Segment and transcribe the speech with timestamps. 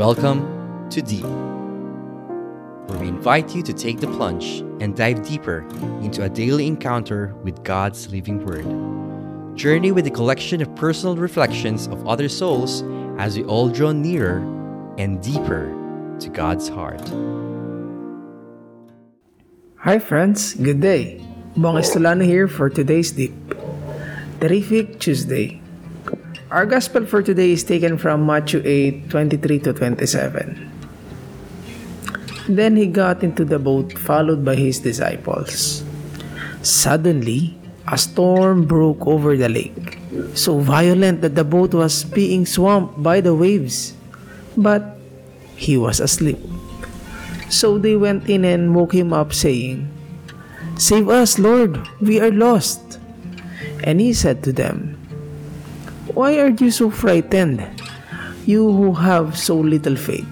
[0.00, 1.26] Welcome to Deep,
[2.88, 5.68] where we invite you to take the plunge and dive deeper
[6.00, 8.64] into a daily encounter with God's living Word.
[9.58, 12.82] Journey with a collection of personal reflections of other souls
[13.18, 14.38] as we all draw nearer
[14.96, 15.68] and deeper
[16.18, 17.06] to God's heart.
[19.80, 21.20] Hi friends, good day.
[21.58, 23.34] Bong Estolano here for today's Deep.
[24.40, 25.60] Terrific Tuesday.
[26.50, 30.58] Our gospel for today is taken from Matthew 8 23 to 27.
[32.50, 35.86] Then he got into the boat, followed by his disciples.
[36.66, 37.54] Suddenly,
[37.86, 40.02] a storm broke over the lake,
[40.34, 43.94] so violent that the boat was being swamped by the waves.
[44.58, 44.98] But
[45.54, 46.42] he was asleep.
[47.46, 49.86] So they went in and woke him up, saying,
[50.74, 52.98] Save us, Lord, we are lost.
[53.86, 54.89] And he said to them,
[56.14, 57.62] why are you so frightened,
[58.46, 60.26] you who have so little faith?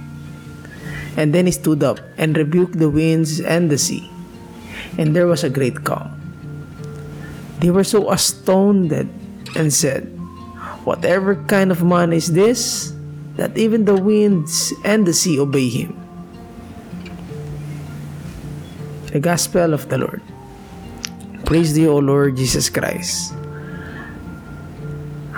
[1.17, 4.09] And then he stood up and rebuked the winds and the sea,
[4.99, 6.15] and there was a great calm.
[7.59, 9.09] They were so astounded
[9.57, 10.07] and said,
[10.87, 12.95] Whatever kind of man is this,
[13.37, 15.95] that even the winds and the sea obey him?
[19.13, 20.23] The Gospel of the Lord.
[21.45, 23.38] Praise thee, O Lord Jesus Christ.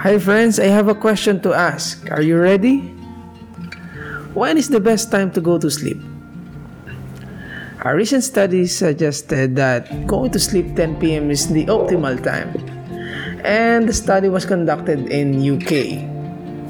[0.01, 2.09] Hi friends, I have a question to ask.
[2.09, 2.89] Are you ready?
[4.33, 6.01] When is the best time to go to sleep?
[7.84, 11.31] A recent study suggested that going to sleep 10 p.m.
[11.31, 12.48] is the optimal time.
[13.45, 16.01] And the study was conducted in UK.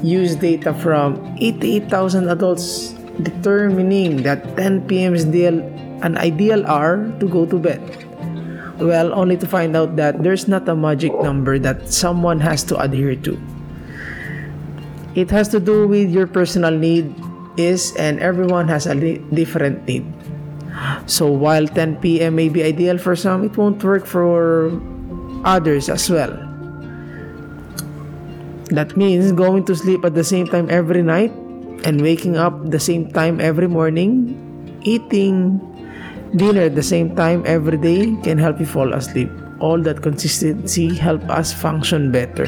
[0.03, 5.15] Used data from 88,000 adults determining that 10 p.m.
[5.15, 5.63] is the,
[6.03, 7.79] an ideal hour to go to bed.
[8.81, 12.79] Well, only to find out that there's not a magic number that someone has to
[12.81, 13.37] adhere to.
[15.13, 17.13] It has to do with your personal need
[17.57, 18.95] is and everyone has a
[19.35, 20.05] different need.
[21.05, 22.35] So while 10 p.m.
[22.35, 24.71] may be ideal for some, it won't work for
[25.45, 26.31] others as well.
[28.71, 31.31] That means going to sleep at the same time every night
[31.83, 34.33] and waking up the same time every morning,
[34.81, 35.59] eating
[36.31, 39.27] Dinner at the same time every day can help you fall asleep.
[39.59, 42.47] All that consistency help us function better.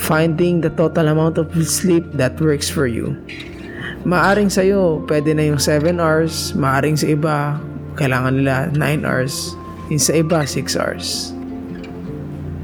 [0.00, 3.12] Finding the total amount of sleep that works for you.
[4.08, 6.56] Maaring sa'yo, pwede na yung 7 hours.
[6.56, 7.36] Maaring sa iba,
[8.00, 9.52] kailangan nila 9 hours.
[9.92, 11.36] Yung sa iba, 6 hours.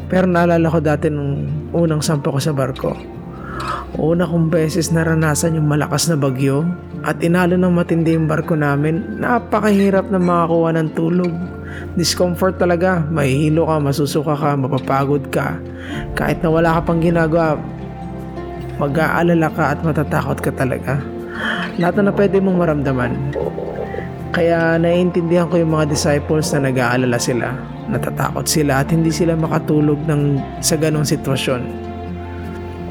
[0.08, 2.96] Pero naalala ko dati nung unang sampa ko sa barko.
[4.00, 6.64] Una kong beses naranasan yung malakas na bagyo
[7.04, 9.20] at inalo ng matindi yung barko namin.
[9.20, 11.32] Napakahirap na makakuha ng tulog.
[11.98, 13.04] Discomfort talaga.
[13.12, 15.60] Mahihilo ka, masusuka ka, mapapagod ka.
[16.16, 17.60] Kahit na wala ka pang ginagawa,
[18.80, 20.96] mag-aalala ka at matatakot ka talaga.
[21.76, 23.12] Lahat na pwede mong maramdaman.
[24.32, 27.52] Kaya naiintindihan ko yung mga disciples na nag-aalala sila,
[27.92, 31.91] natatakot sila at hindi sila makatulog ng, sa ganong sitwasyon.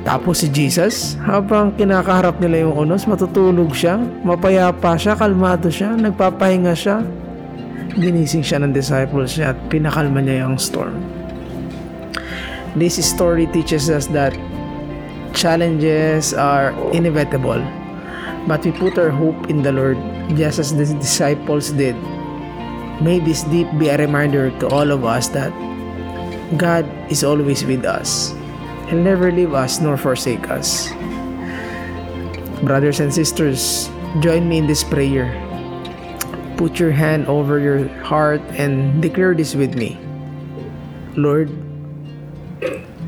[0.02, 6.74] Tapos si Jesus, habang kinakaharap nila yung unos, matutulog siya, mapayapa siya, kalmado siya, nagpapahinga
[6.74, 7.06] siya.
[7.94, 10.98] Ginising siya ng disciples niya at pinakalma niya yung storm.
[12.74, 14.34] This story teaches us that
[15.38, 17.62] challenges are inevitable,
[18.48, 20.00] but we put our hope in the Lord
[20.34, 22.00] just as the disciples did.
[23.04, 25.52] May this deep be a reminder to all of us that
[26.58, 28.34] God is always with us.
[28.92, 30.92] He'll never leave us nor forsake us.
[32.60, 33.88] Brothers and sisters,
[34.20, 35.32] join me in this prayer.
[36.60, 39.96] Put your hand over your heart and declare this with me.
[41.16, 41.48] Lord,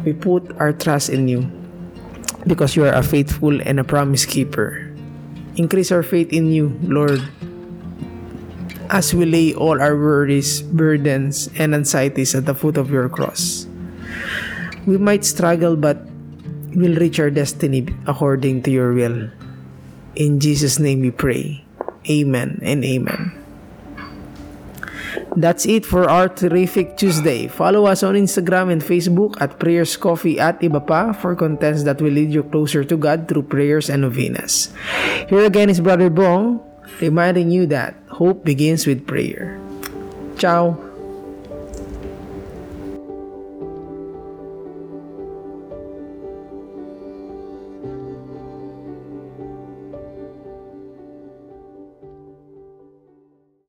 [0.07, 1.51] we put our trust in you
[2.47, 4.87] because you are a faithful and a promise keeper.
[5.59, 7.19] Increase our faith in you, Lord,
[8.87, 13.67] as we lay all our worries, burdens, and anxieties at the foot of your cross.
[14.85, 16.03] We might struggle, but
[16.75, 19.29] we'll reach our destiny according to your will.
[20.15, 21.63] In Jesus' name we pray.
[22.09, 23.43] Amen and amen.
[25.35, 27.47] That's it for our terrific Tuesday.
[27.47, 32.01] Follow us on Instagram and Facebook at Prayers Coffee at Iba pa for contents that
[32.01, 34.69] will lead you closer to God through prayers and novenas.
[35.29, 36.61] Here again is Brother Bong
[37.01, 39.57] reminding you that hope begins with prayer.
[40.37, 40.92] Ciao!